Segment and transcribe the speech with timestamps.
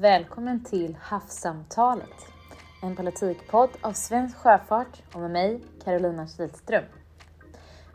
[0.00, 2.26] Välkommen till Havssamtalet,
[2.82, 6.84] en politikpodd av Svensk Sjöfart och med mig, Carolina Kihlström.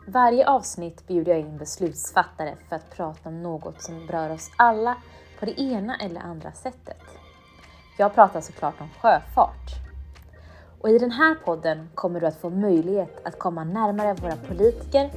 [0.06, 4.96] Varje avsnitt bjuder jag in beslutsfattare för att prata om något som berör oss alla
[5.38, 7.02] på det ena eller andra sättet.
[7.98, 9.70] Jag pratar såklart om sjöfart.
[10.80, 15.10] Och i den här podden kommer du att få möjlighet att komma närmare våra politiker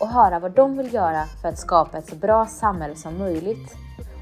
[0.00, 3.76] och höra vad de vill göra för att skapa ett så bra samhälle som möjligt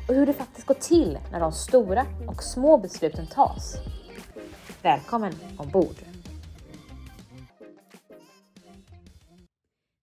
[0.08, 3.76] och hur det faktiskt går till när de stora och små besluten tas.
[4.82, 5.96] Välkommen ombord!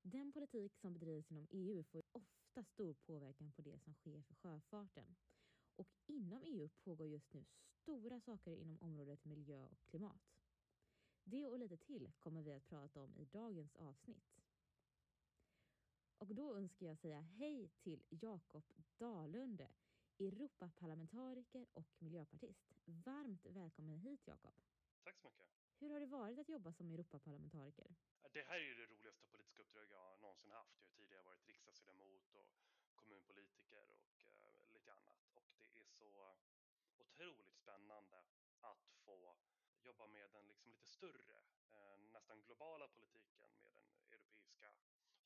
[0.02, 4.36] Den politik som bedrivs inom EU får ofta stor påverkan på det som sker för
[4.36, 5.16] sjöfarten.
[5.76, 7.45] Och inom EU pågår just nu
[7.81, 10.22] stora saker inom området miljö och klimat.
[11.23, 14.42] Det och lite till kommer vi att prata om i dagens avsnitt.
[16.17, 18.64] Och då önskar jag säga hej till Jakob
[18.98, 19.67] Dalunde,
[20.20, 22.72] Europaparlamentariker och miljöpartist.
[22.85, 24.53] Varmt välkommen hit Jakob.
[25.03, 25.47] Tack så mycket.
[25.80, 27.95] Hur har det varit att jobba som Europaparlamentariker?
[28.33, 30.78] Det här är ju det roligaste politiska uppdrag jag någonsin haft.
[30.78, 32.47] Jag har tidigare varit riksdagsledamot och
[32.95, 35.28] kommunpolitiker och eh, lite annat.
[35.33, 36.36] Och det är så
[36.98, 38.23] otroligt spännande
[38.61, 39.36] att få
[39.81, 41.38] jobba med den liksom lite större,
[41.72, 44.73] eh, nästan globala politiken med den europeiska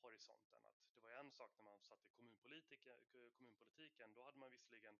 [0.02, 0.66] horisonten.
[0.66, 2.98] Att det var en sak när man satt i kommunpolitiken,
[3.36, 4.98] kommunpolitiken, då hade man visserligen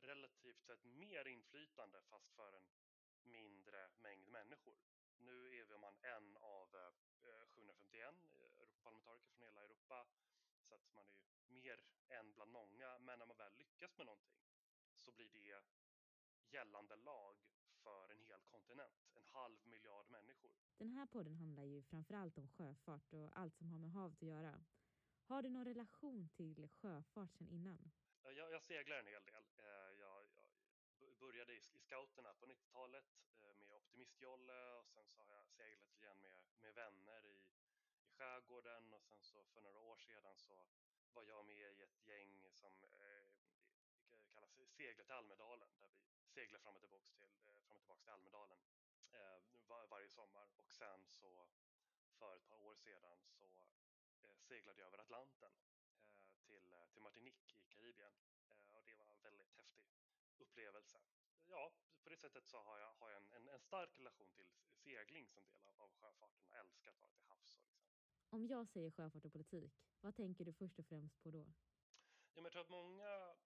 [0.00, 2.66] relativt sett mer inflytande fast för en
[3.22, 4.76] mindre mängd människor.
[5.18, 10.06] Nu är man en av eh, 751 eh, Europaparlamentariker från hela Europa
[10.68, 12.98] så att man är ju mer en bland många.
[12.98, 14.38] Men när man väl lyckas med någonting
[14.96, 15.62] så blir det
[16.50, 17.36] gällande lag
[17.86, 20.50] för en hel kontinent, en halv miljard människor.
[20.78, 24.28] Den här podden handlar ju framförallt om sjöfart och allt som har med havet att
[24.28, 24.64] göra.
[25.28, 27.90] Har du någon relation till sjöfart sedan innan?
[28.22, 29.44] Jag, jag seglar en hel del.
[29.58, 30.26] Eh, jag,
[30.98, 33.04] jag började i, i scouterna på 90-talet
[33.42, 37.36] eh, med optimistjolle och sen så har jag seglat igen med, med vänner i,
[38.04, 40.66] i skärgården och sen så för några år sedan så
[41.12, 43.26] var jag med i ett gäng som eh,
[44.34, 48.02] kallas Segla till Almedalen där vi seglar fram och tillbaks till, eh, fram och tillbaks
[48.02, 48.58] till Almedalen
[49.12, 51.46] eh, var, varje sommar och sen så
[52.18, 53.44] för ett par år sedan så
[54.22, 55.52] eh, seglade jag över Atlanten
[56.46, 58.12] till, till Martinique i Karibien
[58.48, 59.86] och det var en väldigt häftig
[60.38, 60.98] upplevelse.
[61.46, 64.46] Ja, på det sättet så har jag, har jag en, en, en stark relation till
[64.84, 67.58] segling som del av, av sjöfarten och älskar att vara till havs.
[67.58, 67.80] Liksom.
[68.30, 71.46] Om jag säger sjöfart och politik, vad tänker du först och främst på då?
[72.34, 73.36] Ja, men jag tror att många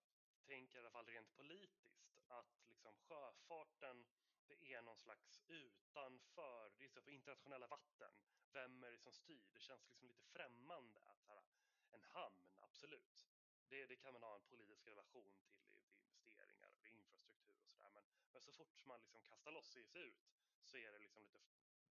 [0.47, 1.90] tänker i alla fall rent politiskt
[2.31, 4.07] att liksom sjöfarten
[4.51, 8.13] det är någon slags utanför, det är så för internationella vatten.
[8.53, 9.49] Vem är det som styr?
[9.53, 11.43] Det känns liksom lite främmande att här,
[11.91, 13.27] en hamn, absolut.
[13.69, 17.91] Det, det kan man ha en politisk relation till till investeringar och infrastruktur och sådär.
[17.91, 20.31] Men, men så fort man liksom kastar loss och ger sig ut
[20.63, 21.41] så är det liksom lite,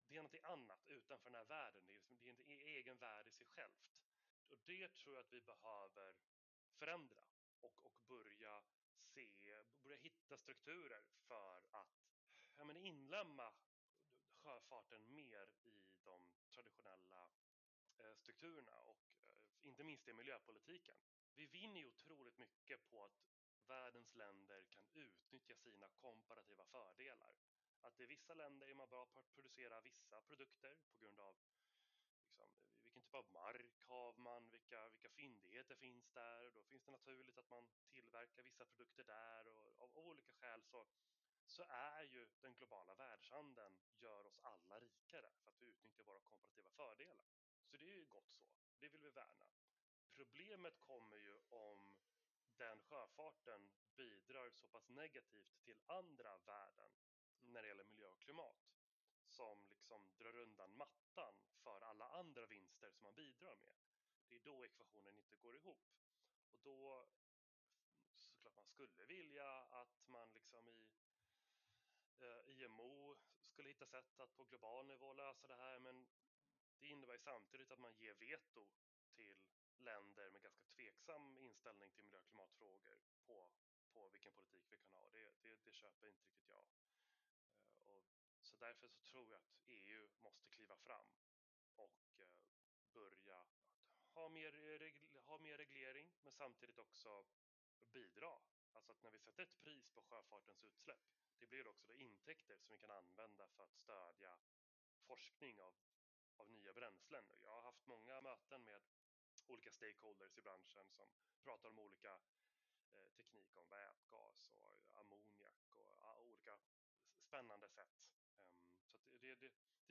[0.07, 1.83] det är någonting annat utanför den här världen.
[1.88, 3.94] Det är, liksom, det är en e- egen värld i sig självt.
[4.50, 6.15] Och det tror jag att vi behöver
[6.79, 7.23] förändra
[7.61, 8.63] och, och börja
[9.13, 12.03] se, börja hitta strukturer för att
[12.57, 13.53] ja, men inlämna
[14.44, 17.29] sjöfarten mer i de traditionella
[17.97, 20.97] eh, strukturerna och eh, inte minst i miljöpolitiken.
[21.35, 23.24] Vi vinner ju otroligt mycket på att
[23.68, 27.35] världens länder kan utnyttja sina komparativa fördelar.
[27.81, 31.35] Att i vissa länder är man bra på att producera vissa produkter på grund av
[32.25, 32.50] liksom,
[33.13, 36.51] vad typ av mark har man, vilka, vilka fyndigheter finns där.
[36.56, 40.85] Då finns det naturligt att man tillverkar vissa produkter där och av olika skäl så,
[41.46, 46.19] så är ju den globala världshandeln gör oss alla rikare för att vi utnyttjar våra
[46.19, 47.25] komparativa fördelar.
[47.66, 48.44] Så det är ju gott så,
[48.79, 49.45] det vill vi värna.
[50.16, 51.95] Problemet kommer ju om
[52.57, 56.91] den sjöfarten bidrar så pass negativt till andra värden
[57.41, 58.72] när det gäller miljö och klimat
[59.35, 61.33] som liksom drar undan mattan
[61.63, 63.75] för alla andra vinster som man bidrar med.
[64.27, 65.83] Det är då ekvationen inte går ihop.
[66.51, 67.07] Och då
[68.16, 69.49] såklart man skulle vilja
[69.81, 70.88] att man liksom i
[72.19, 73.18] eh, IMO
[73.51, 76.07] skulle hitta sätt att på global nivå lösa det här men
[76.79, 78.68] det innebär samtidigt att man ger veto
[79.15, 79.38] till
[79.77, 83.50] länder med ganska tveksam inställning till miljö och klimatfrågor på,
[83.94, 85.09] på vilken politik vi kan ha.
[85.09, 86.82] Det, det, det köper inte riktigt jag.
[88.63, 91.07] Därför så tror jag att EU måste kliva fram
[91.75, 92.27] och eh,
[92.94, 93.45] börja
[94.13, 94.51] ha mer,
[95.25, 97.25] ha mer reglering men samtidigt också
[97.94, 98.39] bidra.
[98.74, 101.01] Alltså att när vi sätter ett pris på sjöfartens utsläpp,
[101.39, 104.38] det blir också då intäkter som vi kan använda för att stödja
[105.07, 105.74] forskning av,
[106.38, 107.24] av nya bränslen.
[107.42, 108.81] Jag har haft många möten med
[109.48, 111.07] olika stakeholders i branschen som
[111.44, 112.19] pratar om olika
[112.94, 116.57] eh, teknik om vätgas och ammoniak och ah, olika
[117.19, 118.02] spännande sätt.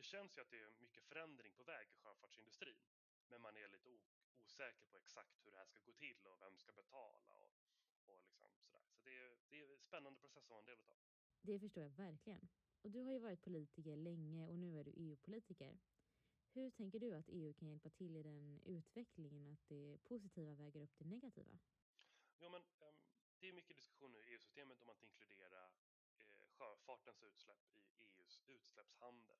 [0.02, 2.82] Det, känns ju att det är mycket förändring på väg i sjöfartsindustrin.
[3.28, 3.88] Men man är lite
[4.38, 7.52] osäker på exakt hur det här ska gå till och vem ska betala och,
[8.06, 8.82] och liksom sådär.
[8.90, 10.98] Så det är, det är en spännande process att vara en del av.
[11.42, 12.48] Det förstår jag verkligen.
[12.82, 15.78] Och du har ju varit politiker länge och nu är du EU-politiker.
[16.52, 20.80] Hur tänker du att EU kan hjälpa till i den utvecklingen, att det positiva väger
[20.80, 21.58] upp det negativa?
[22.38, 22.94] Ja, men, um,
[23.40, 25.64] det är mycket diskussion nu i EU-systemet om att inkludera
[26.16, 29.38] eh, sjöfartens utsläpp i EUs utsläppshandel.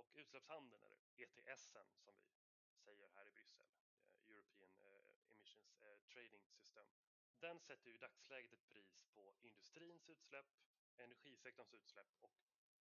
[0.00, 3.66] Och utsläppshandeln, eller ETSen som vi säger här i Bryssel,
[4.26, 6.86] eh, European eh, Emissions eh, Trading System,
[7.40, 10.46] den sätter ju i dagsläget ett pris på industrins utsläpp,
[10.96, 12.32] energisektorns utsläpp och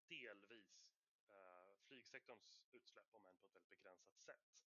[0.08, 0.86] delvis
[1.88, 4.64] flygsektorns utsläpp, om än på ett väldigt begränsat sätt.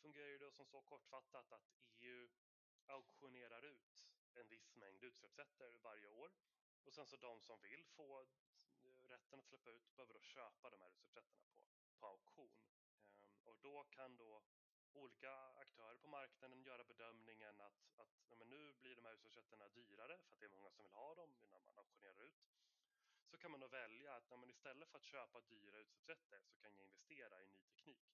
[0.00, 2.28] Fungerar ju då som så kortfattat att EU
[2.86, 4.04] auktionerar ut
[4.34, 6.32] en viss mängd utsläppsrätter varje år
[6.84, 8.26] och sen så de som vill få
[9.12, 12.58] rätten att släppa ut behöver då köpa de här utsläppsrätterna på, på auktion.
[13.36, 14.42] Ehm, och då kan då
[14.92, 15.34] olika
[15.64, 20.32] aktörer på marknaden göra bedömningen att, att ja, nu blir de här utsläppsrätterna dyrare för
[20.34, 22.42] att det är många som vill ha dem innan man auktionerar ut.
[23.30, 26.74] Så kan man då välja att ja, istället för att köpa dyra utsläppsrätter så kan
[26.74, 28.04] jag investera i ny teknik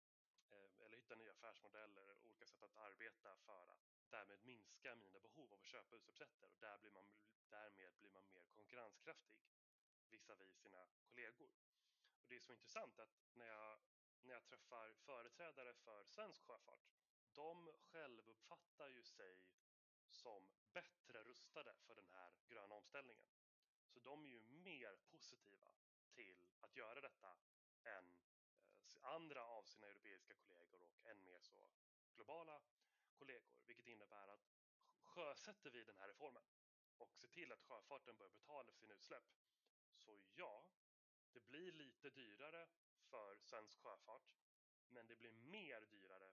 [0.50, 5.52] eh, eller hitta nya affärsmodeller, olika sätt att arbeta för att därmed minska mina behov
[5.52, 7.06] av att köpa utsläppsrätter och där blir man,
[7.50, 9.38] därmed blir man mer konkurrenskraftig
[10.11, 11.50] visavi sina kollegor.
[12.28, 13.78] Och det är så intressant att när jag,
[14.22, 16.88] när jag träffar företrädare för svensk sjöfart,
[17.34, 19.42] de självuppfattar ju sig
[20.10, 23.25] som bättre rustade för den här gröna omställningen.
[23.86, 25.72] Så de är ju mer positiva
[26.10, 27.36] till att göra detta
[27.82, 28.14] än
[28.84, 31.69] eh, andra av sina europeiska kollegor och än mer så
[32.14, 32.62] globala
[33.19, 34.48] kollegor, vilket innebär att
[35.00, 36.44] sjösätter vi den här reformen
[36.98, 39.25] och ser till att sjöfarten börjar betala för sina utsläpp,
[39.96, 40.64] så ja,
[41.38, 42.69] det blir lite dyrare
[43.11, 44.37] för svensk sjöfart,
[44.88, 46.32] men det blir mer dyrare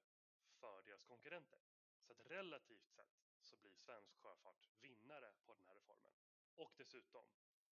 [0.60, 1.60] för deras konkurrenter.
[2.02, 6.12] Så att relativt sett så blir svensk sjöfart vinnare på den här reformen.
[6.56, 7.26] Och dessutom,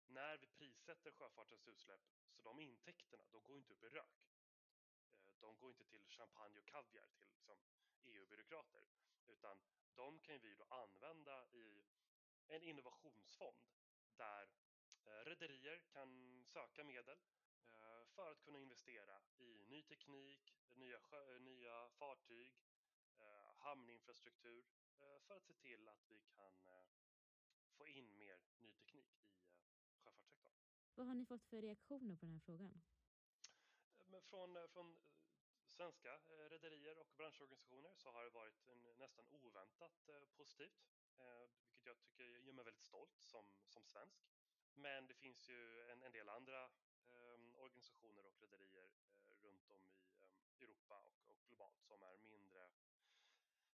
[0.07, 2.01] när vi prissätter sjöfartens utsläpp
[2.31, 4.29] så de intäkterna, de går inte upp i rök.
[5.25, 7.59] Eh, de går inte till champagne och kaviar till liksom,
[8.03, 8.83] EU-byråkrater,
[9.27, 9.61] utan
[9.95, 11.85] de kan vi då använda i
[12.47, 13.67] en innovationsfond
[14.17, 14.49] där
[15.25, 17.19] rederier kan söka medel
[17.73, 22.55] eh, för att kunna investera i ny teknik, nya, sjö, nya fartyg,
[23.59, 24.65] hamninfrastruktur
[25.21, 26.69] för att se till att vi kan
[27.77, 30.53] få in mer ny teknik i sjöfartssektorn.
[30.95, 32.83] Vad har ni fått för reaktioner på den här frågan?
[34.31, 34.97] Från, från
[35.77, 40.81] svenska eh, rederier och branschorganisationer så har det varit en, nästan oväntat eh, positivt,
[41.19, 44.36] eh, vilket jag tycker gör mig väldigt stolt som, som svensk.
[44.77, 46.65] Men det finns ju en, en del andra
[47.09, 52.19] eh, organisationer och rederier eh, runt om i eh, Europa och, och, globalt som är
[52.19, 52.71] mindre,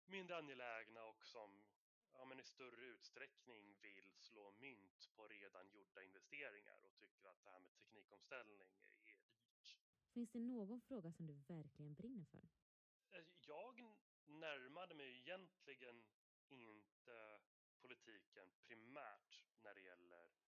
[0.07, 1.65] mindre angelägna och som
[2.13, 7.45] ja, men i större utsträckning vill slå mynt på redan gjorda investeringar och tycker att
[7.45, 8.69] det här med teknikomställning är
[9.05, 9.79] dyrt.
[10.13, 12.49] Finns det någon fråga som du verkligen brinner för?
[13.13, 13.97] Eh, jag
[14.27, 16.05] närmade mig egentligen
[16.49, 17.41] inte
[17.81, 20.42] politiken primärt när det gäller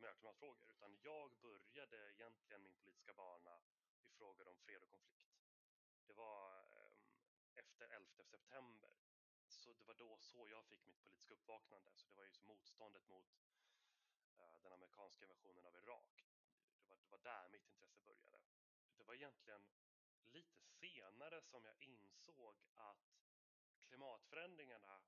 [0.00, 3.60] miljö och klimatfrågor utan jag började egentligen min politiska bana
[4.02, 5.40] i frågor om fred och konflikt.
[6.06, 6.94] Det var ehm,
[7.54, 8.90] efter 11 september
[9.48, 11.90] så det var då så jag fick mitt politiska uppvaknande.
[11.94, 13.26] Så det var ju motståndet mot
[14.38, 16.24] eh, den amerikanska invasionen av Irak.
[16.82, 18.44] Det var, det var där mitt intresse började.
[18.96, 19.66] Det var egentligen
[20.24, 23.20] lite senare som jag insåg att
[23.80, 25.00] klimatförändringarna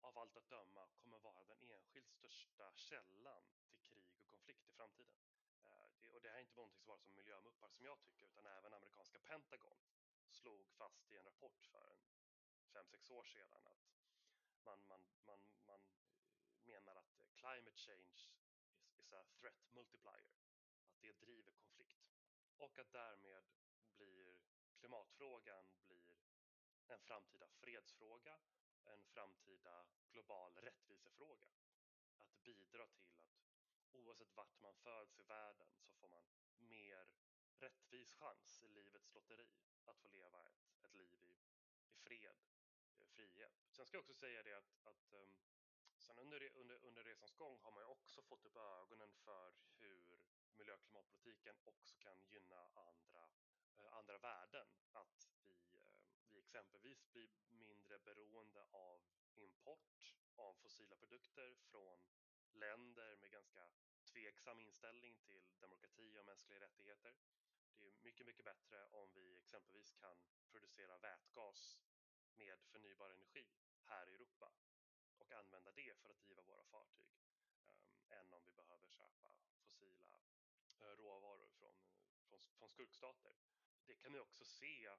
[0.00, 4.72] av allt att döma kommer vara den enskilt största källan till krig och konflikt i
[4.72, 5.14] framtiden.
[5.64, 8.24] Eh, det, och det här är inte någonting som bara som miljömuppar som jag tycker
[8.24, 9.78] utan även amerikanska Pentagon
[10.30, 13.90] slog fast i en rapport för en fem sex år sedan att
[14.64, 18.28] man, man, man, man eh, menar att climate change
[18.64, 20.30] is, is a threat multiplier,
[20.84, 22.00] att det driver konflikt.
[22.58, 23.44] Och att därmed
[23.96, 24.36] blir
[24.80, 26.16] klimatfrågan blir
[26.88, 28.38] en framtida fredsfråga,
[28.84, 31.48] en framtida global rättvisefråga.
[32.18, 36.24] Att bidra till att oavsett vart man föds i världen så får man
[36.58, 37.06] mer
[37.58, 39.50] rättvis chans i livets lotteri
[39.84, 41.36] att få leva ett, ett liv i,
[41.88, 42.36] i fred
[42.98, 43.52] i frihet.
[43.70, 45.34] Sen ska jag också säga det att, att um,
[45.98, 50.18] sen under, under, under resans gång har man ju också fått upp ögonen för hur
[50.56, 53.28] miljö och klimatpolitiken också kan gynna andra,
[53.78, 54.66] uh, andra värden.
[54.92, 55.28] Att
[56.50, 59.00] exempelvis bli mindre beroende av
[59.34, 62.00] import av fossila produkter från
[62.52, 63.70] länder med ganska
[64.04, 67.14] tveksam inställning till demokrati och mänskliga rättigheter.
[67.78, 70.16] Det är mycket, mycket bättre om vi exempelvis kan
[70.50, 71.78] producera vätgas
[72.34, 73.46] med förnybar energi
[73.84, 74.52] här i Europa
[75.18, 77.12] och använda det för att driva våra fartyg
[77.66, 80.20] um, än om vi behöver köpa fossila
[80.80, 81.74] uh, råvaror från,
[82.28, 83.34] från, från skurkstater.
[83.86, 84.90] Det kan vi också se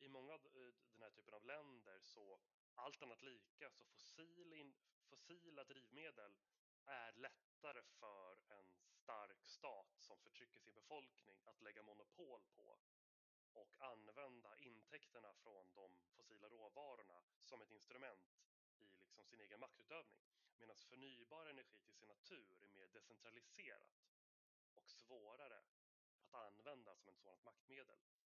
[0.00, 2.38] i många av eh, den här typen av länder så
[2.74, 4.74] allt annat lika så fossil in,
[5.10, 6.36] fossila drivmedel
[6.84, 12.78] är lättare för en stark stat som förtrycker sin befolkning att lägga monopol på
[13.52, 18.38] och använda intäkterna från de fossila råvarorna som ett instrument
[18.78, 20.20] i liksom sin egen maktutövning.
[20.58, 24.08] Medan förnybar energi till sin natur är mer decentraliserat
[24.74, 27.98] och svårare att använda som ett sådant maktmedel.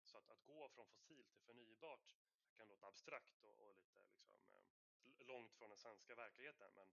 [0.08, 2.14] Så att, att gå från fossilt till förnybart
[2.56, 3.98] kan låta abstrakt och, och lite
[4.38, 4.62] liksom,
[5.20, 6.88] eh, långt från den svenska verkligheten men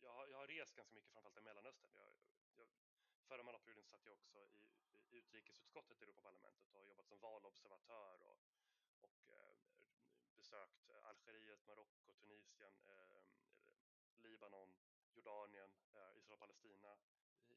[0.00, 1.90] jag har, jag har rest ganska mycket framförallt i Mellanöstern.
[1.94, 2.12] Jag,
[2.56, 2.68] jag,
[3.28, 4.70] förra mandatperioden satt jag också i,
[5.10, 8.38] i utrikesutskottet i Europaparlamentet och jobbat som valobservatör och,
[9.00, 9.56] och eh,
[10.36, 13.22] besökt Algeriet, Marocko, Tunisien, eh,
[14.22, 14.74] Libanon,
[15.12, 16.98] Jordanien, eh, Israel och Palestina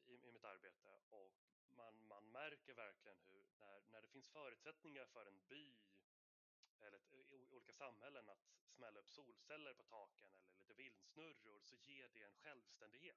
[0.06, 5.06] i, i mitt arbete och man, man märker verkligen hur när, när det finns förutsättningar
[5.06, 5.76] för en by
[6.80, 12.08] eller ett, olika samhällen att smälla upp solceller på taken eller lite vindsnurror så ger
[12.08, 13.16] det en självständighet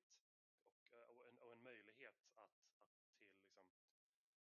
[0.63, 3.65] och, eh, och, en, och en, möjlighet att, att till liksom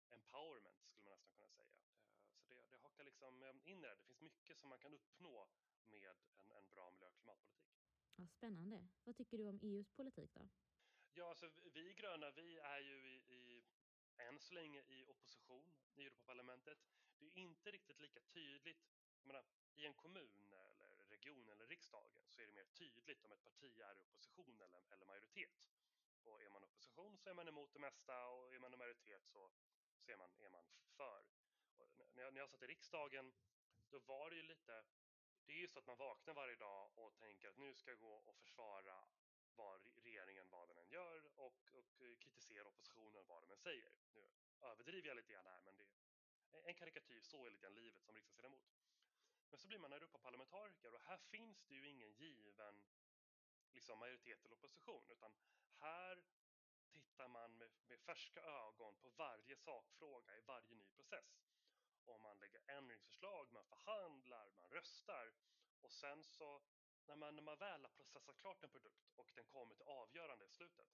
[0.09, 1.69] empowerment skulle man nästan kunna säga.
[2.13, 3.95] Eh, så det, det hakar liksom in i det.
[3.95, 5.47] Det finns mycket som man kan uppnå
[5.85, 7.69] med en, en bra miljö och klimatpolitik.
[8.15, 8.87] Ja, spännande.
[9.03, 10.49] Vad tycker du om EUs politik då?
[11.13, 13.58] Ja, alltså vi gröna, vi är ju i, i
[14.19, 16.77] än så länge i opposition i Europaparlamentet.
[17.19, 18.89] Det är inte riktigt lika tydligt
[19.21, 19.45] jag menar,
[19.75, 23.79] i en kommun eller region eller riksdagen så är det mer tydligt om ett parti
[23.79, 25.51] är i opposition eller, eller majoritet.
[26.23, 28.77] Och är man i opposition så är man emot det mesta och är man i
[28.77, 29.51] majoritet så,
[29.99, 30.65] så är, man, är man
[30.97, 31.23] för.
[31.77, 33.33] Och när, jag, när jag satt i riksdagen
[33.89, 34.83] då var det ju lite,
[35.45, 37.99] det är ju så att man vaknar varje dag och tänker att nu ska jag
[37.99, 39.07] gå och försvara
[39.59, 43.91] vad regeringen, vad den än gör och, och eh, kritisera oppositionen vad de än säger.
[44.13, 44.21] Nu
[44.61, 45.77] överdriver jag lite grann här men
[46.51, 48.63] det är en karikatyr, så är lite grann livet som riksdagsledamot.
[49.49, 52.83] Men så blir man Europaparlamentariker och här finns det ju ingen given
[53.73, 55.31] liksom, majoritet eller opposition utan
[55.79, 56.23] här
[56.91, 61.45] tittar man med, med färska ögon på varje sakfråga i varje ny process.
[62.05, 65.33] om man lägger ändringsförslag, man förhandlar, man röstar
[65.81, 66.61] och sen så
[67.09, 70.45] när man, när man väl har processat klart en produkt och den kommer till avgörande
[70.45, 70.87] i slutet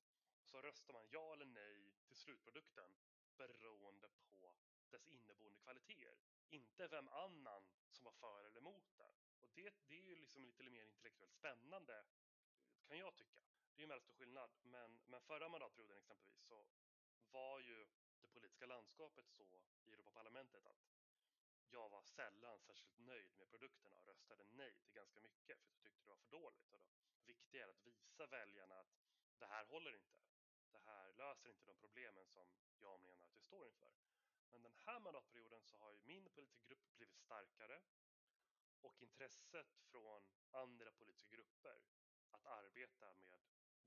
[0.44, 2.92] så röstar man ja eller nej till slutprodukten
[3.38, 4.54] beroende på
[4.90, 6.18] dess inneboende kvaliteter
[6.50, 9.16] inte vem annan som var för eller emot den.
[9.42, 12.06] Och det, det är ju liksom lite mer intellektuellt spännande
[12.88, 13.42] kan jag tycka.
[13.76, 14.50] Det är en väldigt stor skillnad.
[14.64, 16.66] Men, men förra mandatperioden exempelvis så
[17.32, 17.88] var ju
[18.22, 19.44] det politiska landskapet så
[19.84, 20.95] i Europaparlamentet att
[21.72, 25.92] jag var sällan särskilt nöjd med produkterna och röstade nej till ganska mycket för jag
[25.92, 26.64] tyckte det var för dåligt.
[26.64, 26.80] Och då
[27.26, 28.94] viktigare att visa väljarna att
[29.40, 30.16] det här håller inte.
[30.72, 32.48] Det här löser inte de problemen som
[32.80, 33.92] jag menar att vi står inför.
[34.52, 37.82] Men den här mandatperioden så har ju min politiska grupp blivit starkare
[38.82, 41.82] och intresset från andra politiska grupper
[42.32, 43.40] att arbeta med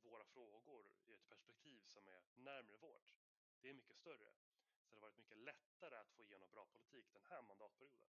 [0.02, 3.18] våra frågor i ett perspektiv som är närmare vårt,
[3.61, 4.32] det är mycket större.
[4.88, 8.09] Så det har varit mycket lättare att få igenom bra politik den här mandatperioden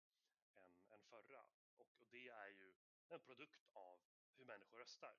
[0.55, 1.45] än, än förra.
[1.77, 2.73] Och, och det är ju
[3.09, 3.99] en produkt av
[4.37, 5.15] hur människor röstar.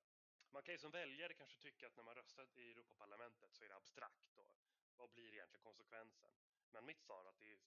[0.50, 3.68] Man kan ju som väljare kanske tycka att när man röstar i Europaparlamentet så är
[3.68, 4.48] det abstrakt och
[4.96, 6.30] vad blir egentligen konsekvensen?
[6.70, 7.58] Men mitt svar är att det är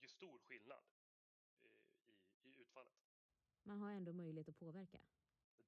[0.00, 0.84] ju, stor skillnad
[1.62, 1.68] i,
[2.42, 2.92] i utfallet.
[3.62, 5.00] Man har ändå möjlighet att påverka.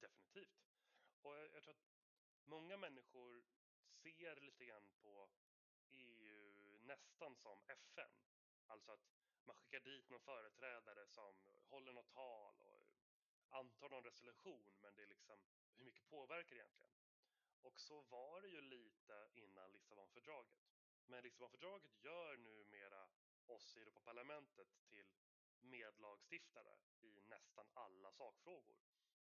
[0.00, 0.68] Definitivt.
[1.22, 1.86] Och jag, jag tror att
[2.44, 3.44] många människor
[4.02, 5.28] ser lite grann på
[5.90, 6.37] EU
[6.88, 8.10] nästan som FN.
[8.66, 9.06] Alltså att
[9.44, 11.34] man skickar dit någon företrädare som
[11.68, 12.86] håller något tal och
[13.48, 15.40] antar någon resolution men det är liksom
[15.76, 16.94] hur mycket påverkar det egentligen?
[17.62, 20.58] Och så var det ju lite innan Lissabonfördraget.
[21.06, 23.08] Men Lissabonfördraget gör numera
[23.46, 25.12] oss i Europaparlamentet till
[25.60, 28.76] medlagstiftare i nästan alla sakfrågor.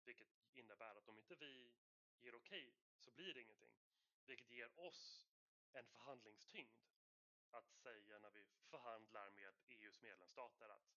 [0.03, 1.73] Vilket innebär att om inte vi
[2.19, 3.73] ger okej okay, så blir det ingenting.
[4.25, 5.27] Vilket ger oss
[5.73, 6.94] en förhandlingstyngd
[7.57, 10.95] att säga när vi förhandlar med EUs medlemsstater att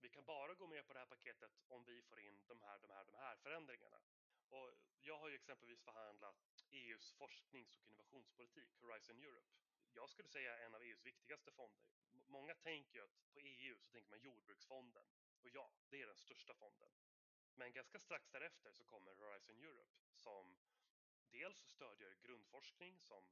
[0.00, 2.78] vi kan bara gå med på det här paketet om vi får in de här,
[2.78, 4.00] de här, de här förändringarna.
[4.48, 4.70] Och
[5.00, 6.36] jag har ju exempelvis förhandlat
[6.70, 9.52] EUs forsknings och innovationspolitik, Horizon Europe
[9.94, 11.84] jag skulle säga en av EUs viktigaste fonder.
[12.26, 15.06] Många tänker ju att på EU så tänker man jordbruksfonden.
[15.42, 16.90] Och ja, det är den största fonden.
[17.54, 20.58] Men ganska strax därefter så kommer Horizon Europe som
[21.30, 23.24] dels stödjer grundforskning som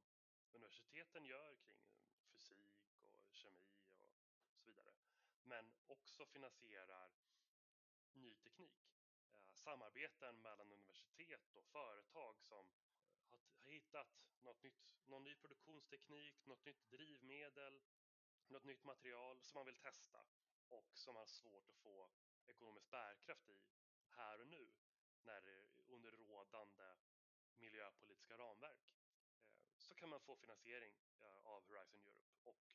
[0.51, 1.81] universiteten gör kring
[2.33, 2.67] fysik
[3.01, 3.75] och kemi
[4.51, 4.93] och så vidare.
[5.51, 7.11] Men också finansierar
[8.13, 8.71] ny teknik.
[9.33, 12.71] Eh, samarbeten mellan universitet och företag som
[13.63, 14.07] har hittat
[14.41, 17.81] något nytt, någon ny produktionsteknik, något nytt drivmedel,
[18.47, 20.25] något nytt material som man vill testa
[20.69, 22.09] och som har svårt att få
[22.47, 23.59] ekonomisk bärkraft i
[24.09, 24.71] här och nu
[25.21, 26.95] när under rådande
[27.57, 28.93] miljöpolitiska ramverk
[29.73, 32.71] eh, så kan man få finansiering eh, av Horizon Europe och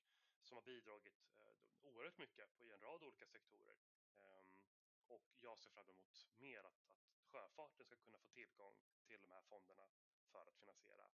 [0.46, 3.76] som har bidragit eh, oerhört mycket på en rad olika sektorer.
[4.18, 4.60] Ehm,
[5.08, 8.76] och jag ser fram emot mer att, att sjöfarten ska kunna få tillgång
[9.06, 9.88] till de här fonderna
[10.30, 11.10] för att finansiera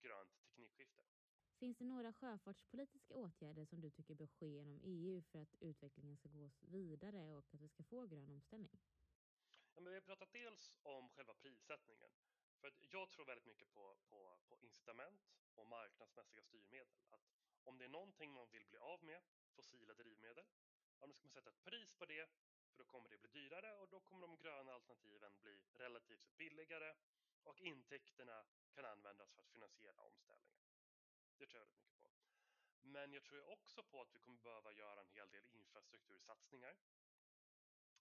[0.00, 1.02] grönt teknikskifte.
[1.58, 6.16] Finns det några sjöfartspolitiska åtgärder som du tycker bör ske inom EU för att utvecklingen
[6.16, 8.78] ska gå vidare och att vi ska få grön omställning?
[9.74, 12.10] Ja, men vi har pratat dels om själva prissättningen.
[12.60, 15.20] För att jag tror väldigt mycket på, på, på incitament
[15.54, 16.96] och marknadsmässiga styrmedel.
[17.10, 17.20] Att
[17.64, 19.22] om det är någonting man vill bli av med,
[19.54, 20.46] fossila drivmedel,
[21.00, 22.28] ja, då ska man sätta ett pris på det,
[22.70, 26.36] för då kommer det bli dyrare och då kommer de gröna alternativen bli relativt sett
[26.36, 26.94] billigare
[27.44, 30.60] och intäkterna kan användas för att finansiera omställningen.
[31.38, 32.10] Det tror jag väldigt mycket på.
[32.82, 36.76] Men jag tror också på att vi kommer behöva göra en hel del infrastruktursatsningar.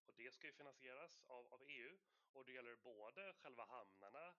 [0.06, 1.98] Och det ska ju finansieras av, av EU
[2.34, 4.34] och det gäller både själva hamnarna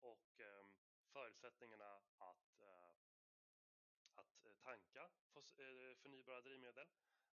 [0.00, 0.66] och eh,
[1.12, 2.85] förutsättningarna att, eh,
[4.66, 5.10] tanka
[5.58, 6.88] eh, förnybara drivmedel.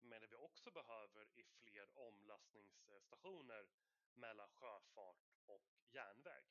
[0.00, 3.68] Men det vi också behöver är fler omlastningsstationer
[4.14, 6.44] mellan sjöfart och järnväg.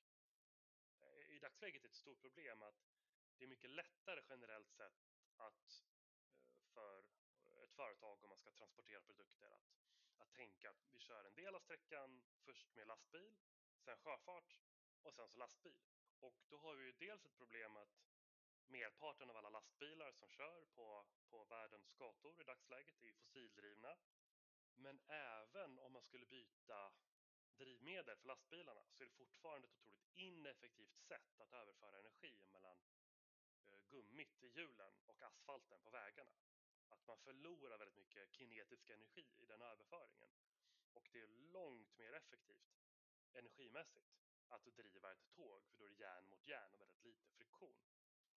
[1.01, 2.81] Eh, I dagsläget är det ett stort problem att
[3.37, 5.07] det är mycket lättare generellt sett
[5.37, 5.83] att
[6.75, 7.01] eh,
[7.43, 9.77] för ett företag om man ska transportera produkter att,
[10.17, 13.37] att tänka att vi kör en del av sträckan först med lastbil,
[13.79, 14.57] sen sjöfart
[15.03, 15.77] och sen så lastbil.
[16.19, 18.16] Och då har vi ju dels ett problem att
[18.69, 23.97] merparten av alla lastbilar som kör på, på världens gator i dagsläget är fossildrivna.
[24.75, 26.91] Men även om man skulle byta
[27.57, 32.77] drivmedel för lastbilarna så är det fortfarande ett otroligt ineffektivt sätt att överföra energi mellan
[33.65, 36.31] eh, gummit i hjulen och asfalten på vägarna.
[36.89, 40.31] Att man förlorar väldigt mycket kinetisk energi i den överföringen.
[40.93, 42.77] Och det är långt mer effektivt
[43.33, 44.07] energimässigt
[44.49, 47.96] att driva ett tåg för då är det järn mot järn och väldigt lite friktion.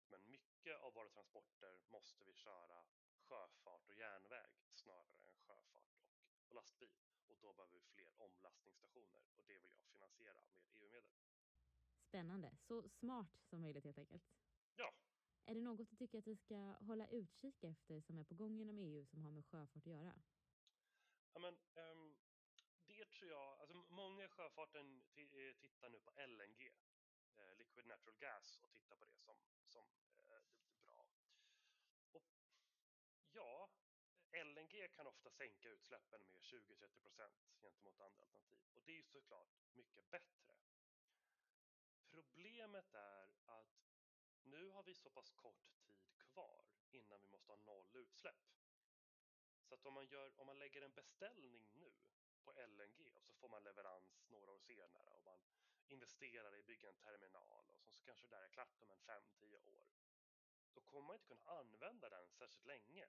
[0.09, 2.85] Men mycket av våra transporter måste vi köra
[3.29, 5.94] sjöfart och järnväg snarare än sjöfart
[6.49, 6.90] och lastbil
[7.27, 11.11] och då behöver vi fler omlastningsstationer och det vill jag finansiera med EU-medel.
[12.01, 14.25] Spännande, så smart som möjligt helt enkelt.
[14.77, 14.94] Ja.
[15.44, 18.61] Är det något du tycker att vi ska hålla utkik efter som är på gång
[18.61, 20.23] inom EU som har med sjöfart att göra?
[21.33, 21.59] Ja, men,
[21.90, 22.16] um,
[22.87, 26.73] det tror jag, alltså många i sjöfarten eh, tittar nu på LNG,
[27.37, 29.37] Eh, liquid natural gas, och titta på det som,
[29.67, 29.87] som
[30.31, 30.43] eh,
[30.81, 31.07] bra.
[32.12, 32.25] Och
[33.33, 33.71] ja,
[34.33, 39.49] LNG kan ofta sänka utsläppen med 20-30% gentemot andra alternativ och det är ju såklart
[39.73, 40.55] mycket bättre.
[42.11, 43.88] Problemet är att
[44.43, 48.37] nu har vi så pass kort tid kvar innan vi måste ha noll utsläpp.
[49.69, 51.93] Så att om man, gör, om man lägger en beställning nu
[52.45, 55.41] på LNG och så får man leverans några år senare och man
[55.88, 58.90] investerar i att bygga en terminal och så, så kanske det där är klart om
[58.90, 59.87] en 5-10 år.
[60.74, 63.09] Då kommer man inte kunna använda den särskilt länge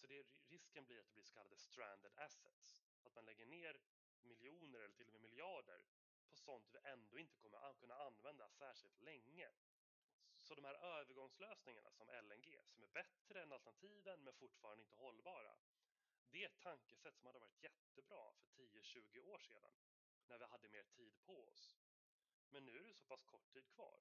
[0.00, 2.82] så det, risken blir att det blir så kallade stranded assets.
[3.02, 3.80] Att man lägger ner
[4.22, 5.84] miljoner eller till och med miljarder
[6.30, 9.48] på sånt vi ändå inte kommer kunna använda särskilt länge.
[10.42, 15.56] Så de här övergångslösningarna som LNG, som är bättre än alternativen men fortfarande inte hållbara,
[16.30, 19.72] det är ett tankesätt som hade varit jättebra för 10-20 år sedan,
[20.30, 21.78] när vi hade mer tid på oss.
[22.50, 24.00] Men nu är det så pass kort tid kvar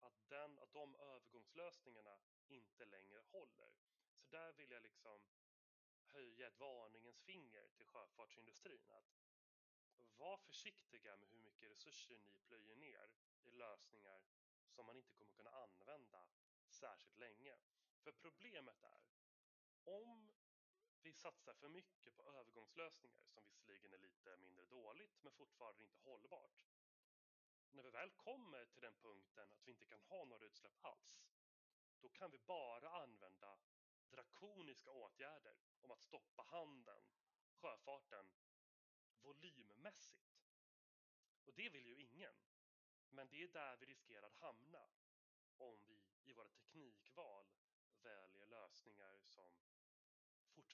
[0.00, 3.72] att, den, att de övergångslösningarna inte längre håller.
[4.16, 5.20] Så där vill jag liksom
[6.06, 9.16] höja ett varningens finger till sjöfartsindustrin att
[10.16, 13.10] var försiktiga med hur mycket resurser ni plöjer ner
[13.42, 14.22] i lösningar
[14.68, 16.26] som man inte kommer kunna använda
[16.68, 17.56] särskilt länge.
[18.00, 19.02] För problemet är
[19.84, 20.30] om
[21.06, 25.98] vi satsar för mycket på övergångslösningar som visserligen är lite mindre dåligt men fortfarande inte
[25.98, 26.66] hållbart.
[27.70, 31.28] När vi väl kommer till den punkten att vi inte kan ha några utsläpp alls,
[32.00, 33.58] då kan vi bara använda
[34.10, 37.04] drakoniska åtgärder om att stoppa handeln,
[37.60, 38.30] sjöfarten,
[39.22, 40.46] volymmässigt.
[41.44, 42.34] Och det vill ju ingen.
[43.10, 44.88] Men det är där vi riskerar att hamna
[45.58, 47.46] om vi i våra teknikval
[48.02, 49.65] väljer lösningar som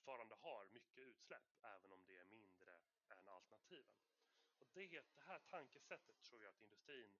[0.02, 3.94] fortfarande har mycket utsläpp, även om det är mindre än alternativen.
[4.58, 7.12] Och det, det här tankesättet tror jag att industrin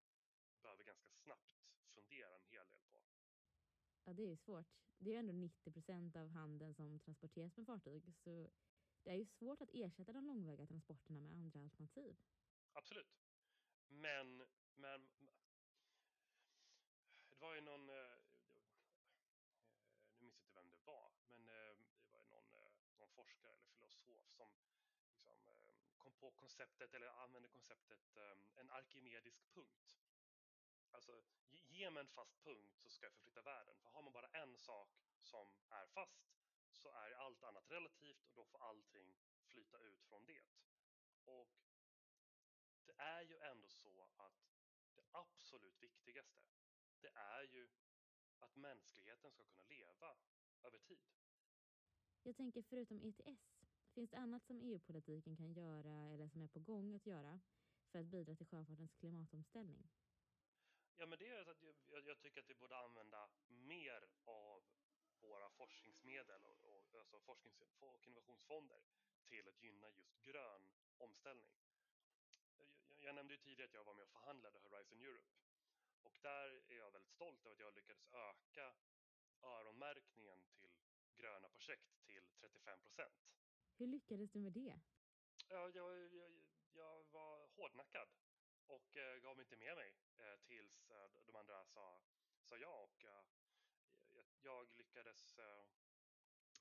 [0.63, 3.03] behöver ganska snabbt fundera en hel del på.
[4.05, 4.67] Ja, det är ju svårt.
[4.99, 8.51] Det är ju ändå 90 procent av handeln som transporteras med fartyg, så
[9.03, 12.17] det är ju svårt att ersätta de långväga transporterna med andra alternativ.
[12.73, 13.23] Absolut.
[13.89, 15.11] Men, men
[17.31, 18.19] det var ju någon, eh, eh,
[20.09, 21.77] nu minns jag inte vem det var, men eh,
[22.13, 22.51] det var någon,
[22.99, 24.53] någon forskare eller filosof
[25.25, 29.97] som liksom, kom på konceptet eller använder konceptet ehm, en arkimedisk punkt.
[30.91, 31.23] Alltså,
[31.69, 33.77] ge mig en fast punkt så ska jag förflytta världen.
[33.77, 34.89] För har man bara en sak
[35.21, 36.33] som är fast
[36.73, 40.43] så är allt annat relativt och då får allting flyta ut från det.
[41.25, 41.49] Och
[42.87, 44.53] det är ju ändå så att
[44.95, 46.43] det absolut viktigaste
[47.01, 47.69] det är ju
[48.39, 50.17] att mänskligheten ska kunna leva
[50.63, 51.09] över tid.
[52.23, 53.62] Jag tänker förutom ETS,
[53.95, 57.41] finns det annat som EU-politiken kan göra eller som är på gång att göra
[57.91, 59.91] för att bidra till sjöfartens klimatomställning?
[60.97, 64.63] Ja, men det är att jag, jag tycker att vi borde använda mer av
[65.21, 68.81] våra forskningsmedel och, och alltså forsknings och innovationsfonder
[69.29, 71.55] till att gynna just grön omställning.
[72.59, 72.69] Jag,
[73.01, 75.33] jag nämnde ju tidigare att jag var med och förhandlade Horizon Europe
[76.03, 78.75] och där är jag väldigt stolt över att jag lyckades öka
[79.43, 80.71] öronmärkningen till
[81.17, 83.42] gröna projekt till 35 procent.
[83.79, 84.81] Hur lyckades du med det?
[85.49, 86.33] Jag, jag, jag,
[86.73, 88.09] jag var hårdnackad
[88.67, 92.01] och eh, gav inte med mig eh, tills eh, de andra sa,
[92.43, 93.25] sa ja och eh,
[94.43, 95.65] jag lyckades eh,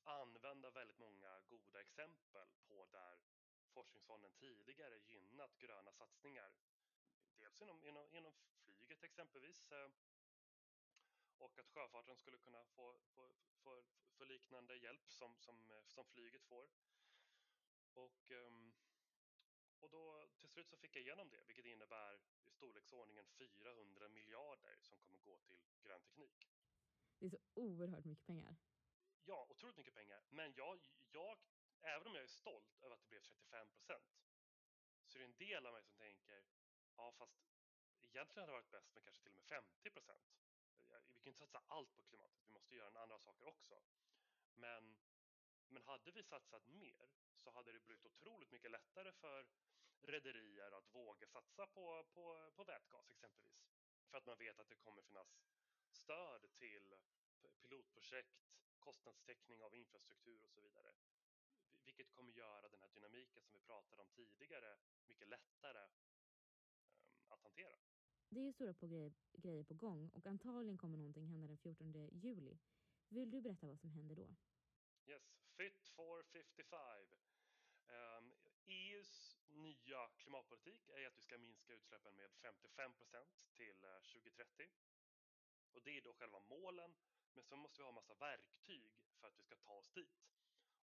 [0.03, 3.19] använda väldigt många goda exempel på där
[3.73, 6.53] Forskningsfonden tidigare gynnat gröna satsningar
[7.39, 9.89] dels inom, inom, inom flyget exempelvis eh,
[11.37, 13.83] och att sjöfarten skulle kunna få, få, få,
[14.17, 16.69] få liknande hjälp som, som, som flyget får.
[17.93, 18.73] Och, ehm,
[19.79, 24.77] och då till slut så fick jag igenom det, vilket innebär i storleksordningen 400 miljarder
[24.79, 26.47] som kommer gå till grön teknik.
[27.19, 28.55] Det är så oerhört mycket pengar.
[29.25, 30.23] Ja, otroligt mycket pengar.
[30.29, 30.79] Men jag,
[31.11, 31.37] jag,
[31.81, 34.21] även om jag är stolt över att det blev 35 procent,
[35.07, 36.45] så är det en del av mig som tänker,
[37.01, 37.35] Ja, fast
[38.01, 40.23] egentligen hade det varit bäst med kanske till och med 50 procent.
[40.77, 43.83] Vi kan inte satsa allt på klimatet, vi måste göra andra saker också.
[44.53, 44.97] Men,
[45.71, 49.47] men hade vi satsat mer så hade det blivit otroligt mycket lättare för
[50.01, 53.71] rederier att våga satsa på, på, på vätgas exempelvis.
[54.09, 55.27] För att man vet att det kommer finnas
[55.91, 56.95] stöd till
[57.61, 58.37] pilotprojekt,
[58.79, 60.93] kostnadstäckning av infrastruktur och så vidare.
[61.85, 65.89] Vilket kommer göra den här dynamiken som vi pratade om tidigare mycket lättare
[67.27, 67.77] att hantera.
[68.29, 71.57] Det är ju stora på grejer, grejer på gång och antagligen kommer någonting hända den
[71.57, 72.57] 14 juli.
[73.09, 74.35] Vill du berätta vad som händer då?
[75.05, 77.15] Yes, Fit for 55.
[78.65, 84.69] EUs ehm, nya klimatpolitik är att vi ska minska utsläppen med 55% till eh, 2030.
[85.71, 86.95] Och det är då själva målen,
[87.33, 90.29] men så måste vi ha massa verktyg för att vi ska ta oss dit.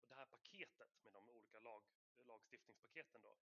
[0.01, 1.83] Och det här paketet med de olika lag,
[2.17, 3.37] lagstiftningspaketen då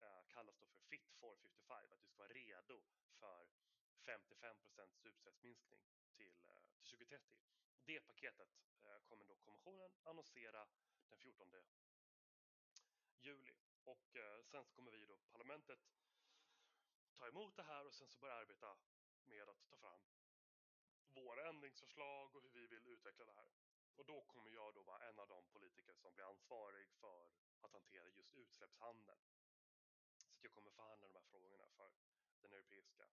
[0.00, 2.82] eh, kallas då för Fit for 55, att vi ska vara redo
[3.18, 3.48] för
[4.04, 5.80] 55% utsläppsminskning
[6.16, 7.36] till, eh, till 2030.
[7.84, 8.48] Det paketet
[8.84, 10.68] eh, kommer då kommissionen annonsera
[11.08, 11.52] den 14
[13.20, 15.80] juli och eh, sen så kommer vi då parlamentet
[17.14, 18.76] ta emot det här och sen så börja arbeta
[19.24, 20.02] med att ta fram
[21.14, 23.50] våra ändringsförslag och hur vi vill utveckla det här.
[23.96, 27.72] Och då kommer jag då vara en av de politiker som blir ansvarig för att
[27.72, 29.20] hantera just utsläppshandeln
[30.40, 31.92] så jag kommer förhandla de här frågorna för
[32.42, 33.08] den europeiska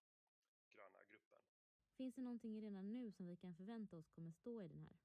[0.74, 1.57] gröna gruppen.
[1.98, 4.98] Finns det någonting redan nu som vi kan förvänta oss kommer stå i den här?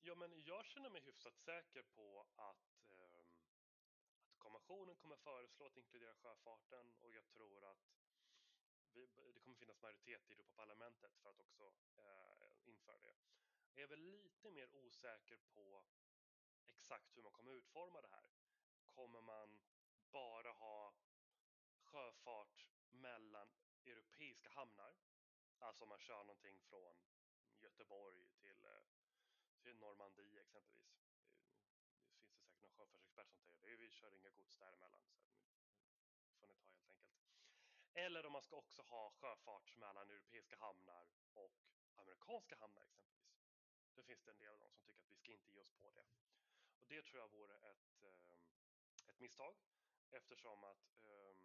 [0.00, 3.20] Ja, men jag känner mig hyfsat säker på att, eh,
[4.28, 7.94] att kommissionen kommer föreslå att inkludera sjöfarten och jag tror att
[8.92, 13.16] vi, det kommer finnas majoritet i Europaparlamentet för att också eh, införa det.
[13.74, 15.84] Jag är väl lite mer osäker på
[16.66, 18.30] exakt hur man kommer utforma det här.
[18.86, 19.60] Kommer man
[20.12, 20.94] bara ha
[21.82, 23.48] sjöfart mellan
[23.84, 24.94] europeiska hamnar.
[25.58, 26.96] Alltså om man kör någonting från
[27.58, 28.84] Göteborg till, eh,
[29.62, 30.94] till Normandie exempelvis.
[30.96, 33.82] Det finns det säkert någon sjöfartsexpert som säger det.
[33.82, 35.00] Vi kör inga gods däremellan.
[36.20, 37.24] Så det får ni ta helt enkelt.
[37.94, 41.52] Eller om man ska också ha sjöfart mellan europeiska hamnar och
[41.96, 43.44] amerikanska hamnar exempelvis.
[43.94, 45.72] Då finns det en del av dem som tycker att vi ska inte ge oss
[45.72, 46.06] på det.
[46.78, 49.56] Och det tror jag vore ett, eh, ett misstag
[50.10, 51.43] eftersom att um,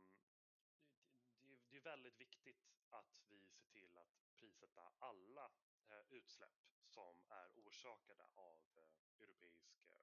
[1.79, 5.51] är väldigt viktigt att vi ser till att prissätta alla
[5.89, 9.97] eh, utsläpp som är orsakade av eh, europeisk eh,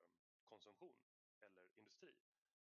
[0.49, 0.97] konsumtion
[1.41, 2.15] eller industri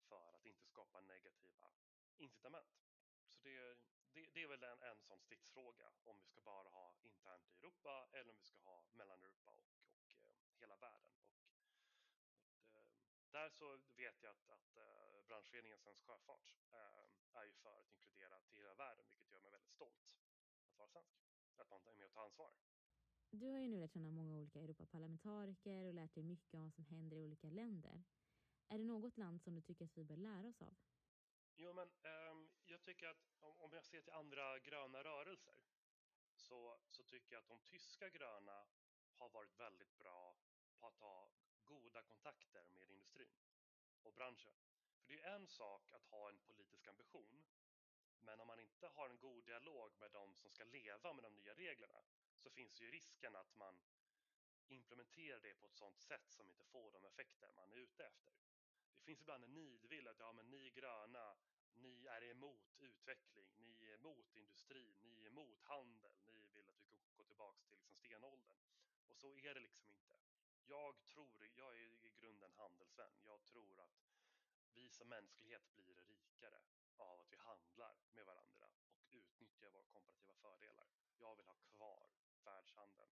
[0.09, 1.70] för att inte skapa negativa
[2.16, 2.85] incitament.
[3.29, 3.79] Så det,
[4.12, 7.57] det, det är väl en, en sån stridsfråga om vi ska bara ha internt i
[7.57, 11.12] Europa eller om vi ska ha mellan Europa och, och hela världen.
[12.72, 12.85] Och,
[13.24, 14.76] och där så vet jag att, att
[15.26, 16.55] branschföreningen Svensk Sjöfart
[17.40, 20.16] är ju för att inkludera till hela världen, vilket gör mig väldigt stolt
[20.70, 21.16] att vara svensk.
[21.57, 22.53] Att man är med och tar ansvar.
[23.31, 26.75] Du har ju nu lärt känna många olika Europaparlamentariker och lärt dig mycket om vad
[26.75, 28.05] som händer i olika länder.
[28.68, 30.77] Är det något land som du tycker att vi bör lära oss av?
[31.57, 31.88] Jo, men
[32.31, 35.61] um, jag tycker att om, om jag ser till andra gröna rörelser
[36.35, 38.66] så, så tycker jag att de tyska gröna
[39.14, 40.37] har varit väldigt bra
[40.81, 41.31] på att ha
[41.64, 43.40] goda kontakter med industrin
[44.03, 44.55] och branschen.
[45.07, 47.45] För det är en sak att ha en politisk ambition,
[48.21, 51.35] men om man inte har en god dialog med de som ska leva med de
[51.35, 52.05] nya reglerna
[52.38, 53.81] så finns ju risken att man
[54.69, 58.33] implementerar det på ett sådant sätt som inte får de effekter man är ute efter.
[58.99, 61.37] Det finns ibland en nidvilla att ja, men ni gröna,
[61.75, 66.83] ni är emot utveckling, ni är emot industri, ni är emot handel, ni vill att
[66.83, 68.59] vi ska gå tillbaka till liksom stenåldern.
[69.07, 70.19] Och så är det liksom inte.
[70.66, 73.12] Jag tror, jag är i grunden handelsvän.
[73.25, 74.06] Jag tror att
[74.77, 76.61] vi som mänsklighet blir rikare
[76.97, 80.87] av att vi handlar med varandra och utnyttjar våra komparativa fördelar.
[81.19, 82.11] Jag vill ha kvar
[82.45, 83.11] världshandeln.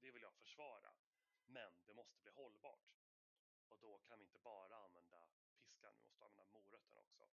[0.00, 0.92] Det vill jag försvara.
[1.46, 2.96] Men det måste bli hållbart.
[3.68, 7.28] Och då kan vi inte bara använda piskan, vi måste använda morötterna också.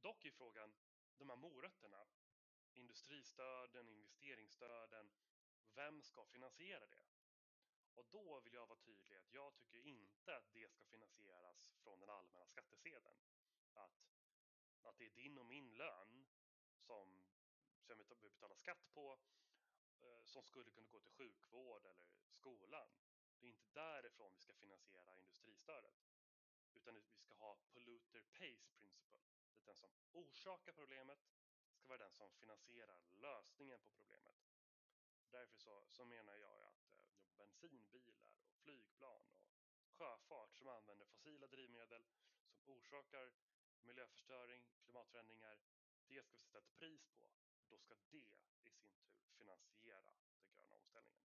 [0.00, 0.74] Dock är frågan,
[1.18, 2.06] de här morötterna,
[2.74, 5.12] industristöden, investeringsstöden,
[5.74, 7.15] vem ska finansiera det?
[7.96, 12.00] Och då vill jag vara tydlig att jag tycker inte att det ska finansieras från
[12.00, 13.16] den allmänna skattesedeln.
[13.74, 14.08] Att,
[14.82, 16.26] att det är din och min lön
[16.78, 17.24] som,
[17.80, 19.18] som vi betalar skatt på
[20.00, 22.88] eh, som skulle kunna gå till sjukvård eller skolan.
[23.40, 25.94] Det är inte därifrån vi ska finansiera industristödet.
[26.74, 29.18] Utan vi ska ha polluter pays principle.
[29.54, 31.18] Det är den som orsakar problemet
[31.76, 34.34] ska vara den som finansierar lösningen på problemet.
[35.30, 36.90] Därför så, så menar jag att
[37.38, 37.48] eh,
[39.98, 42.04] sjöfart som använder fossila drivmedel
[42.58, 43.32] som orsakar
[43.82, 45.58] miljöförstöring, klimatförändringar,
[46.08, 47.30] det ska vi sätta ett pris på.
[47.68, 48.78] Då ska det i sin tur
[49.38, 50.14] finansiera
[50.46, 51.24] den gröna omställningen.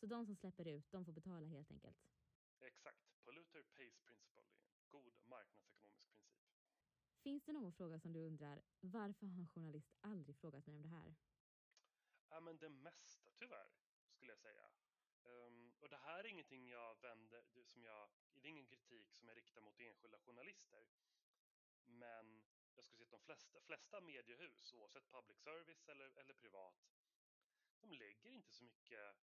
[0.00, 1.96] Så de som släpper ut, de får betala helt enkelt?
[2.60, 2.98] Exakt.
[3.24, 6.52] Polluter pays principle är en god marknadsekonomisk princip.
[7.22, 10.82] Finns det någon fråga som du undrar, varför har en journalist aldrig frågat mig om
[10.82, 11.14] det här?
[12.28, 13.70] Ja, men det mesta tyvärr,
[14.16, 14.70] skulle jag säga.
[15.82, 19.34] Och det här är ingenting jag vänder, som jag, det är ingen kritik som är
[19.34, 20.86] riktad mot enskilda journalister.
[21.84, 22.42] Men
[22.74, 26.74] jag skulle säga att de flesta, flesta mediehus, oavsett public service eller, eller privat,
[27.80, 29.16] de lägger inte så mycket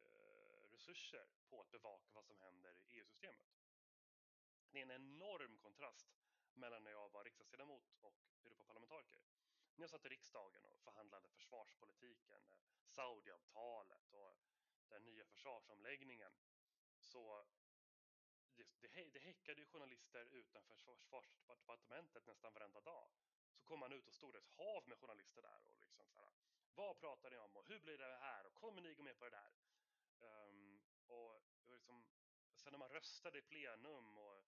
[0.00, 3.46] eh, resurser på att bevaka vad som händer i EU-systemet.
[4.70, 6.08] Det är en enorm kontrast
[6.54, 9.22] mellan när jag var riksdagsledamot och Europaparlamentariker
[9.76, 14.36] när jag satt i riksdagen och förhandlade försvarspolitiken, eh, Saudiavtalet och
[14.92, 16.32] den nya försvarsomläggningen
[16.98, 17.44] så
[18.56, 23.08] det, det, det häckade ju journalister utanför försvarsdepartementet nästan varenda dag.
[23.54, 26.32] Så kom man ut och stod ett hav med journalister där och liksom så här,
[26.74, 29.24] vad pratar ni om och hur blir det här och kommer ni gå med på
[29.24, 29.52] det där?
[30.48, 32.04] Um, och liksom,
[32.54, 34.44] sen när man röstade i plenum och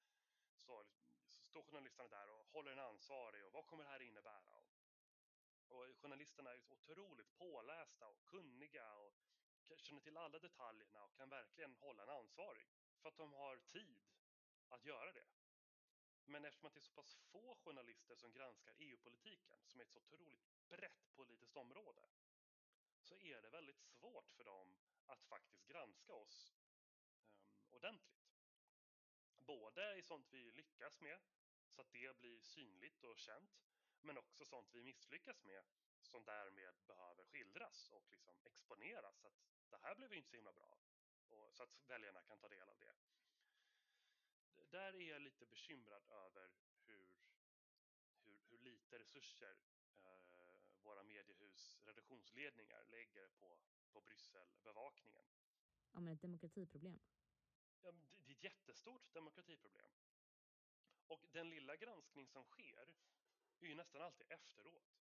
[0.57, 0.85] så,
[1.27, 4.57] så står journalisterna där och håller en ansvarig och vad kommer det här innebära?
[4.57, 4.65] Och
[5.69, 9.15] och journalisterna är så otroligt pålästa och kunniga och
[9.77, 12.67] känner till alla detaljerna och kan verkligen hålla en ansvarig
[13.03, 13.97] för att de har tid
[14.69, 15.27] att göra det.
[16.25, 19.99] Men eftersom det är så pass få journalister som granskar EU-politiken, som är ett så
[19.99, 22.09] otroligt brett politiskt område,
[23.01, 26.55] så är det väldigt svårt för dem att faktiskt granska oss
[27.07, 28.35] um, ordentligt.
[29.39, 31.21] Både i sånt vi lyckas med,
[31.71, 33.65] så att det blir synligt och känt,
[34.01, 35.65] men också sånt vi misslyckas med
[36.05, 39.19] som därmed behöver skildras och liksom exponeras.
[39.21, 39.35] Så att
[39.71, 40.79] det här blev inte så himla bra.
[41.29, 42.95] Och, så att väljarna kan ta del av det.
[44.71, 46.51] Där är jag lite bekymrad över
[46.87, 47.09] hur,
[48.25, 49.57] hur, hur lite resurser
[50.05, 50.25] eh,
[50.83, 53.59] våra mediehus redaktionsledningar lägger på,
[53.93, 55.25] på Brysselbevakningen.
[55.93, 57.01] Ja, men ett demokratiproblem.
[57.83, 59.91] Ja, det är ett jättestort demokratiproblem.
[61.07, 62.95] Och den lilla granskning som sker
[63.61, 65.04] är ju nästan alltid efteråt.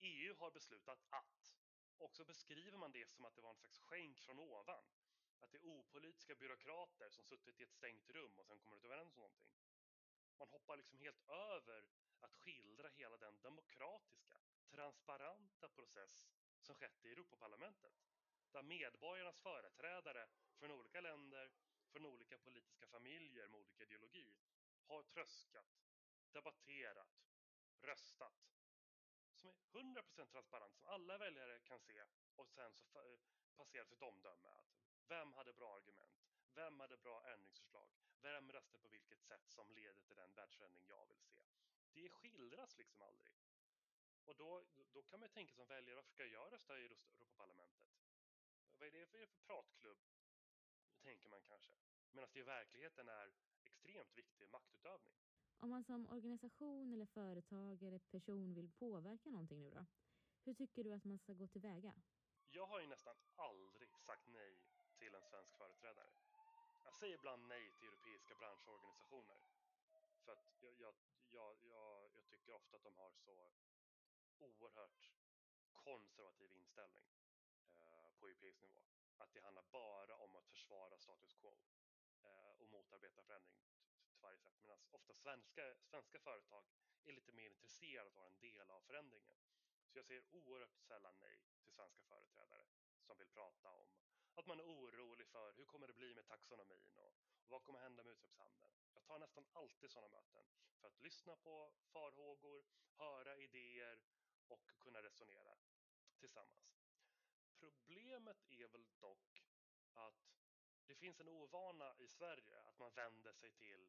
[0.00, 1.56] EU har beslutat att,
[1.98, 4.84] och så beskriver man det som att det var en slags skänk från ovan.
[5.40, 9.16] Att det är opolitiska byråkrater som suttit i ett stängt rum och sen kommer överens
[9.16, 9.48] om någonting.
[10.38, 11.84] Man hoppar liksom helt över
[12.20, 16.30] att skildra hela den demokratiska, transparenta process
[16.60, 17.92] som skett i Europaparlamentet.
[18.52, 21.50] Där medborgarnas företrädare från olika länder,
[21.92, 24.36] från olika politiska familjer med olika ideologi
[24.86, 25.84] har tröskat,
[26.32, 27.28] debatterat,
[27.80, 28.57] röstat
[29.38, 32.04] som är 100% transparent, som alla väljare kan se
[32.36, 33.18] och sen så eh,
[33.56, 34.74] passeras ett omdöme att
[35.08, 37.88] vem hade bra argument, Vem hade bra ändringsförslag?
[38.22, 41.42] Vem röstade på vilket sätt som leder till den världsförändring jag vill se?
[41.92, 43.34] Det skildras liksom aldrig.
[44.24, 47.88] Och då, då kan man tänka som väljare, varför ska jag rösta i Europaparlamentet?
[48.78, 49.98] Vad är det för, för pratklubb?
[51.02, 51.74] Tänker man kanske.
[52.10, 53.32] Medan det i verkligheten är
[53.64, 55.14] extremt viktig maktutövning.
[55.60, 59.86] Om man som organisation eller företag eller person vill påverka någonting nu då?
[60.44, 61.92] Hur tycker du att man ska gå tillväga?
[62.50, 64.58] Jag har ju nästan aldrig sagt nej
[64.98, 66.10] till en svensk företrädare.
[66.84, 69.40] Jag säger ibland nej till europeiska branschorganisationer.
[70.24, 70.94] För att jag, jag,
[71.30, 73.50] jag, jag, jag tycker ofta att de har så
[74.38, 75.10] oerhört
[75.74, 77.04] konservativ inställning
[77.80, 78.82] eh, på europeisk nivå.
[79.18, 81.56] Att det handlar bara om att försvara status quo
[82.24, 83.58] eh, och motarbeta förändring
[84.18, 84.58] till varje sätt.
[84.62, 86.64] Medan ofta svenska, svenska företag
[87.04, 89.38] är lite mer intresserade av att vara en del av förändringen.
[89.88, 92.66] Så jag säger oerhört sällan nej till svenska företrädare
[93.00, 93.88] som vill prata om
[94.34, 97.78] att man är orolig för hur kommer det bli med taxonomin och, och vad kommer
[97.78, 98.72] hända med utsläppshandeln.
[98.94, 100.46] Jag tar nästan alltid sådana möten
[100.80, 102.64] för att lyssna på farhågor,
[102.96, 104.00] höra idéer
[104.48, 105.56] och kunna resonera
[106.18, 106.84] tillsammans.
[107.58, 109.42] Problemet är väl dock
[109.94, 110.28] att
[110.86, 113.88] det finns en ovana i Sverige att man vänder sig till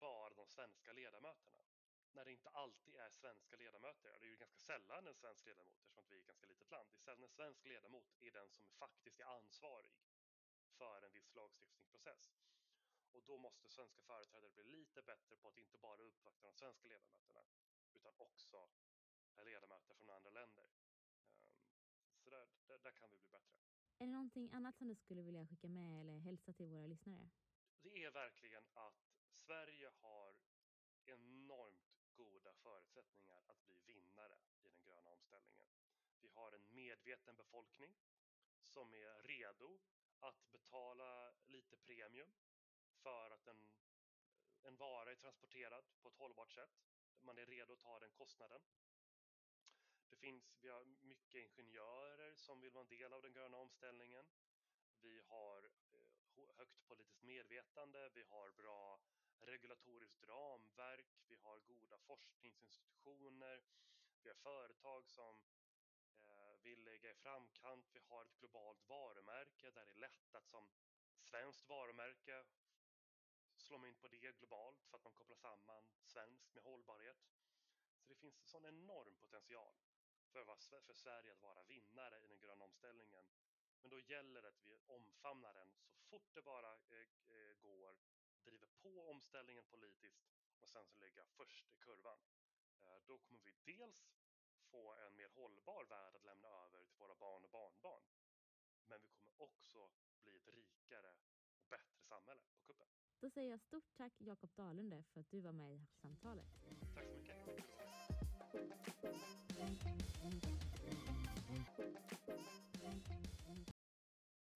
[0.00, 1.58] bara de svenska ledamöterna.
[2.12, 4.18] När det inte alltid är svenska ledamöter.
[4.20, 6.88] Det är ju ganska sällan en svensk ledamot eftersom vi är ett ganska litet land.
[6.90, 9.92] Det är sällan en svensk ledamot är den som faktiskt är ansvarig
[10.78, 12.34] för en viss lagstiftningsprocess.
[13.12, 16.88] Och då måste svenska företrädare bli lite bättre på att inte bara uppvakta de svenska
[16.88, 17.44] ledamöterna
[17.92, 18.68] utan också
[19.44, 20.64] ledamöter från andra länder.
[20.64, 21.62] Ehm,
[22.18, 23.56] så där, där, där, kan vi bli bättre.
[23.98, 27.30] Är det någonting annat som du skulle vilja skicka med eller hälsa till våra lyssnare?
[27.82, 29.07] Det är verkligen att
[29.48, 30.34] Sverige har
[31.04, 35.68] enormt goda förutsättningar att bli vinnare i den gröna omställningen.
[36.20, 37.96] Vi har en medveten befolkning
[38.64, 39.78] som är redo
[40.20, 42.32] att betala lite premium
[43.02, 43.68] för att en,
[44.62, 46.80] en vara är transporterad på ett hållbart sätt.
[47.20, 48.60] Man är redo att ta den kostnaden.
[50.10, 54.26] Det finns, vi har mycket ingenjörer som vill vara en del av den gröna omställningen.
[55.00, 55.70] Vi har
[56.34, 59.00] eh, högt politiskt medvetande, vi har bra
[59.40, 63.62] regulatoriskt ramverk, vi har goda forskningsinstitutioner,
[64.22, 65.40] vi har företag som
[66.28, 70.48] eh, vill ligga i framkant, vi har ett globalt varumärke där det är lätt att
[70.48, 70.68] som
[71.20, 72.44] svenskt varumärke
[73.56, 77.18] slå in på det globalt för att man kopplar samman svenskt med hållbarhet.
[78.00, 79.74] Så det finns en sån enorm potential
[80.32, 83.26] för, för Sverige att vara vinnare i den gröna omställningen.
[83.80, 87.96] Men då gäller det att vi omfamnar den så fort det bara eh, eh, går,
[88.50, 90.26] driver på omställningen politiskt
[90.60, 92.18] och sen så ligga först i kurvan.
[92.82, 94.00] Eh, då kommer vi dels
[94.70, 98.02] få en mer hållbar värld att lämna över till våra barn och barnbarn.
[98.86, 99.90] Men vi kommer också
[100.22, 101.14] bli ett rikare
[101.60, 102.86] och bättre samhälle på kuppen.
[103.20, 106.46] Då säger jag stort tack Jakob Dalunde för att du var med i samtalet.
[106.94, 107.78] Tack så mycket.
[113.08, 113.27] Tack